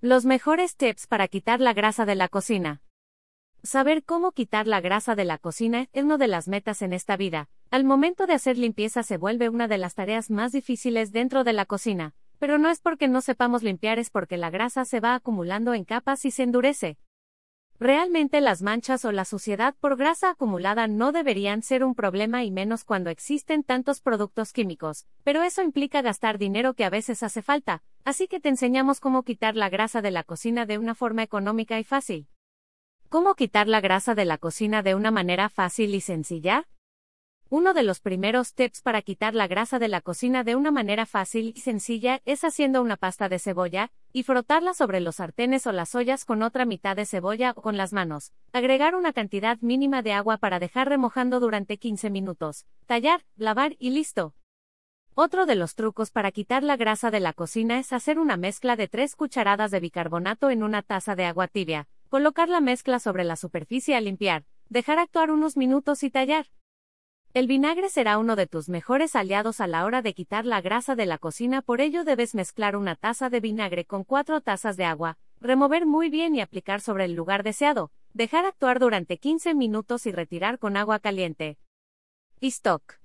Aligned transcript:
Los 0.00 0.24
mejores 0.24 0.76
tips 0.76 1.08
para 1.08 1.26
quitar 1.26 1.60
la 1.60 1.72
grasa 1.72 2.06
de 2.06 2.14
la 2.14 2.28
cocina. 2.28 2.82
Saber 3.64 4.04
cómo 4.04 4.30
quitar 4.30 4.68
la 4.68 4.80
grasa 4.80 5.16
de 5.16 5.24
la 5.24 5.38
cocina 5.38 5.88
es 5.92 6.04
una 6.04 6.18
de 6.18 6.28
las 6.28 6.46
metas 6.46 6.82
en 6.82 6.92
esta 6.92 7.16
vida. 7.16 7.48
Al 7.72 7.82
momento 7.82 8.28
de 8.28 8.34
hacer 8.34 8.58
limpieza 8.58 9.02
se 9.02 9.16
vuelve 9.16 9.48
una 9.48 9.66
de 9.66 9.76
las 9.76 9.96
tareas 9.96 10.30
más 10.30 10.52
difíciles 10.52 11.10
dentro 11.10 11.42
de 11.42 11.52
la 11.52 11.66
cocina, 11.66 12.14
pero 12.38 12.58
no 12.58 12.70
es 12.70 12.80
porque 12.80 13.08
no 13.08 13.20
sepamos 13.20 13.64
limpiar, 13.64 13.98
es 13.98 14.08
porque 14.08 14.36
la 14.36 14.50
grasa 14.50 14.84
se 14.84 15.00
va 15.00 15.16
acumulando 15.16 15.74
en 15.74 15.84
capas 15.84 16.24
y 16.24 16.30
se 16.30 16.44
endurece. 16.44 16.96
Realmente 17.80 18.40
las 18.40 18.62
manchas 18.62 19.04
o 19.04 19.10
la 19.10 19.24
suciedad 19.24 19.74
por 19.80 19.96
grasa 19.96 20.30
acumulada 20.30 20.86
no 20.86 21.10
deberían 21.10 21.62
ser 21.62 21.82
un 21.82 21.96
problema 21.96 22.44
y 22.44 22.52
menos 22.52 22.84
cuando 22.84 23.10
existen 23.10 23.64
tantos 23.64 24.00
productos 24.00 24.52
químicos, 24.52 25.06
pero 25.24 25.42
eso 25.42 25.62
implica 25.62 26.02
gastar 26.02 26.38
dinero 26.38 26.74
que 26.74 26.84
a 26.84 26.90
veces 26.90 27.22
hace 27.22 27.42
falta, 27.42 27.82
así 28.08 28.26
que 28.26 28.40
te 28.40 28.48
enseñamos 28.48 29.00
cómo 29.00 29.22
quitar 29.22 29.54
la 29.54 29.68
grasa 29.68 30.00
de 30.00 30.10
la 30.10 30.24
cocina 30.24 30.64
de 30.64 30.78
una 30.78 30.94
forma 30.94 31.22
económica 31.22 31.78
y 31.78 31.84
fácil. 31.84 32.26
¿Cómo 33.10 33.34
quitar 33.34 33.68
la 33.68 33.82
grasa 33.82 34.14
de 34.14 34.24
la 34.24 34.38
cocina 34.38 34.82
de 34.82 34.94
una 34.94 35.10
manera 35.10 35.50
fácil 35.50 35.94
y 35.94 36.00
sencilla? 36.00 36.66
Uno 37.50 37.74
de 37.74 37.82
los 37.82 38.00
primeros 38.00 38.54
tips 38.54 38.80
para 38.80 39.02
quitar 39.02 39.34
la 39.34 39.46
grasa 39.46 39.78
de 39.78 39.88
la 39.88 40.00
cocina 40.00 40.42
de 40.42 40.56
una 40.56 40.70
manera 40.70 41.04
fácil 41.04 41.52
y 41.54 41.60
sencilla 41.60 42.22
es 42.24 42.44
haciendo 42.44 42.80
una 42.80 42.96
pasta 42.96 43.28
de 43.28 43.38
cebolla, 43.38 43.90
y 44.10 44.22
frotarla 44.22 44.72
sobre 44.72 45.00
los 45.00 45.16
sartenes 45.16 45.66
o 45.66 45.72
las 45.72 45.94
ollas 45.94 46.24
con 46.24 46.42
otra 46.42 46.64
mitad 46.64 46.96
de 46.96 47.04
cebolla 47.04 47.52
o 47.56 47.60
con 47.60 47.76
las 47.76 47.92
manos. 47.92 48.32
Agregar 48.54 48.94
una 48.94 49.12
cantidad 49.12 49.58
mínima 49.60 50.00
de 50.00 50.14
agua 50.14 50.38
para 50.38 50.58
dejar 50.58 50.88
remojando 50.88 51.40
durante 51.40 51.76
15 51.76 52.08
minutos. 52.08 52.64
Tallar, 52.86 53.26
lavar 53.36 53.76
y 53.78 53.90
listo. 53.90 54.32
Otro 55.20 55.46
de 55.46 55.56
los 55.56 55.74
trucos 55.74 56.12
para 56.12 56.30
quitar 56.30 56.62
la 56.62 56.76
grasa 56.76 57.10
de 57.10 57.18
la 57.18 57.32
cocina 57.32 57.80
es 57.80 57.92
hacer 57.92 58.20
una 58.20 58.36
mezcla 58.36 58.76
de 58.76 58.86
3 58.86 59.16
cucharadas 59.16 59.72
de 59.72 59.80
bicarbonato 59.80 60.48
en 60.48 60.62
una 60.62 60.80
taza 60.82 61.16
de 61.16 61.24
agua 61.24 61.48
tibia. 61.48 61.88
Colocar 62.08 62.48
la 62.48 62.60
mezcla 62.60 63.00
sobre 63.00 63.24
la 63.24 63.34
superficie 63.34 63.96
a 63.96 64.00
limpiar. 64.00 64.44
Dejar 64.68 65.00
actuar 65.00 65.32
unos 65.32 65.56
minutos 65.56 66.04
y 66.04 66.10
tallar. 66.10 66.46
El 67.34 67.48
vinagre 67.48 67.88
será 67.88 68.16
uno 68.16 68.36
de 68.36 68.46
tus 68.46 68.68
mejores 68.68 69.16
aliados 69.16 69.60
a 69.60 69.66
la 69.66 69.84
hora 69.86 70.02
de 70.02 70.14
quitar 70.14 70.46
la 70.46 70.60
grasa 70.60 70.94
de 70.94 71.06
la 71.06 71.18
cocina, 71.18 71.62
por 71.62 71.80
ello 71.80 72.04
debes 72.04 72.36
mezclar 72.36 72.76
una 72.76 72.94
taza 72.94 73.28
de 73.28 73.40
vinagre 73.40 73.86
con 73.86 74.04
cuatro 74.04 74.40
tazas 74.40 74.76
de 74.76 74.84
agua, 74.84 75.18
remover 75.40 75.84
muy 75.84 76.10
bien 76.10 76.36
y 76.36 76.42
aplicar 76.42 76.80
sobre 76.80 77.06
el 77.06 77.14
lugar 77.14 77.42
deseado, 77.42 77.90
dejar 78.14 78.46
actuar 78.46 78.78
durante 78.78 79.18
15 79.18 79.56
minutos 79.56 80.06
y 80.06 80.12
retirar 80.12 80.60
con 80.60 80.76
agua 80.76 81.00
caliente. 81.00 81.58
Stock. 82.40 83.00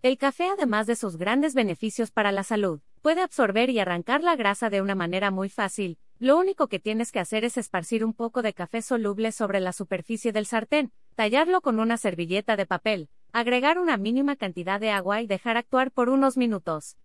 El 0.00 0.16
café, 0.16 0.48
además 0.48 0.86
de 0.86 0.94
sus 0.94 1.16
grandes 1.16 1.54
beneficios 1.54 2.12
para 2.12 2.30
la 2.30 2.44
salud, 2.44 2.80
puede 3.02 3.20
absorber 3.20 3.68
y 3.68 3.80
arrancar 3.80 4.22
la 4.22 4.36
grasa 4.36 4.70
de 4.70 4.80
una 4.80 4.94
manera 4.94 5.32
muy 5.32 5.48
fácil. 5.48 5.98
Lo 6.20 6.38
único 6.38 6.68
que 6.68 6.78
tienes 6.78 7.10
que 7.10 7.18
hacer 7.18 7.44
es 7.44 7.56
esparcir 7.56 8.04
un 8.04 8.14
poco 8.14 8.42
de 8.42 8.54
café 8.54 8.80
soluble 8.80 9.32
sobre 9.32 9.58
la 9.58 9.72
superficie 9.72 10.30
del 10.30 10.46
sartén, 10.46 10.92
tallarlo 11.16 11.60
con 11.62 11.80
una 11.80 11.96
servilleta 11.96 12.54
de 12.54 12.64
papel, 12.64 13.08
agregar 13.32 13.76
una 13.76 13.96
mínima 13.96 14.36
cantidad 14.36 14.78
de 14.78 14.90
agua 14.90 15.20
y 15.20 15.26
dejar 15.26 15.56
actuar 15.56 15.90
por 15.90 16.10
unos 16.10 16.36
minutos. 16.36 16.96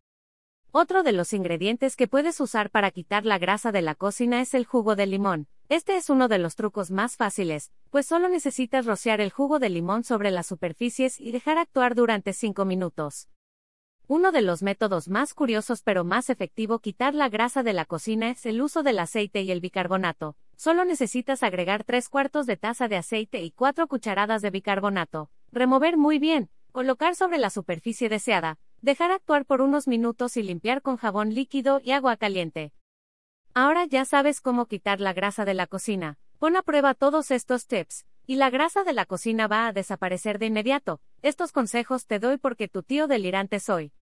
Otro 0.72 1.02
de 1.02 1.14
los 1.14 1.34
ingredientes 1.34 1.96
que 1.96 2.08
puedes 2.08 2.40
usar 2.40 2.70
para 2.70 2.92
quitar 2.92 3.26
la 3.26 3.40
grasa 3.40 3.72
de 3.72 3.82
la 3.82 3.96
cocina 3.96 4.40
es 4.40 4.54
el 4.54 4.66
jugo 4.66 4.96
de 4.96 5.08
limón. 5.08 5.48
Este 5.74 5.98
es 5.98 6.12
uno 6.12 6.28
de 6.28 6.38
los 6.38 6.56
trucos 6.56 6.92
más 6.92 7.18
fáciles, 7.18 7.72
pues 7.90 8.06
solo 8.06 8.30
necesitas 8.30 8.86
rociar 8.86 9.20
el 9.22 9.32
jugo 9.32 9.58
de 9.58 9.70
limón 9.70 10.04
sobre 10.04 10.30
las 10.30 10.46
superficies 10.46 11.20
y 11.20 11.32
dejar 11.32 11.58
actuar 11.58 11.96
durante 11.96 12.34
5 12.34 12.64
minutos. 12.64 13.28
Uno 14.08 14.32
de 14.32 14.44
los 14.44 14.62
métodos 14.62 15.08
más 15.08 15.34
curiosos 15.34 15.82
pero 15.82 16.04
más 16.04 16.30
efectivo 16.30 16.78
quitar 16.78 17.16
la 17.16 17.28
grasa 17.28 17.64
de 17.64 17.74
la 17.74 17.86
cocina 17.86 18.30
es 18.30 18.46
el 18.46 18.62
uso 18.62 18.84
del 18.84 19.00
aceite 19.00 19.42
y 19.42 19.50
el 19.50 19.62
bicarbonato. 19.62 20.38
Solo 20.56 20.86
necesitas 20.86 21.42
agregar 21.42 21.84
3 21.84 22.08
cuartos 22.08 22.46
de 22.46 22.56
taza 22.56 22.88
de 22.88 22.98
aceite 22.98 23.42
y 23.42 23.50
4 23.50 23.88
cucharadas 23.88 24.44
de 24.44 24.52
bicarbonato. 24.52 25.32
Remover 25.52 25.98
muy 25.98 26.20
bien, 26.20 26.52
colocar 26.72 27.16
sobre 27.16 27.40
la 27.40 27.50
superficie 27.50 28.10
deseada, 28.10 28.60
dejar 28.84 29.10
actuar 29.10 29.44
por 29.44 29.60
unos 29.60 29.88
minutos 29.88 30.38
y 30.38 30.44
limpiar 30.44 30.84
con 30.84 30.98
jabón 30.98 31.34
líquido 31.34 31.82
y 31.84 31.94
agua 31.94 32.16
caliente. 32.16 32.74
Ahora 33.56 33.86
ya 33.86 34.04
sabes 34.04 34.42
cómo 34.42 34.66
quitar 34.66 35.00
la 35.00 35.14
grasa 35.14 35.46
de 35.46 35.54
la 35.54 35.68
cocina. 35.68 36.18
Pon 36.40 36.56
a 36.56 36.64
prueba 36.64 36.96
todos 36.96 37.30
estos 37.30 37.68
tips, 37.68 38.08
y 38.26 38.38
la 38.38 38.50
grasa 38.50 38.84
de 38.84 38.94
la 38.94 39.06
cocina 39.06 39.48
va 39.48 39.68
a 39.68 39.74
desaparecer 39.74 40.40
de 40.40 40.48
inmediato. 40.48 41.02
Estos 41.22 41.52
consejos 41.52 42.08
te 42.08 42.18
doy 42.18 42.38
porque 42.38 42.68
tu 42.68 42.82
tío 42.82 43.08
delirante 43.08 43.60
soy. 43.60 43.94